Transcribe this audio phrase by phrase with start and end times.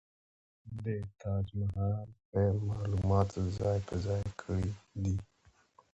[0.83, 0.85] د
[1.21, 4.69] تاج محل په يې معلومات ځاى په ځاى کړي
[5.03, 5.17] دي.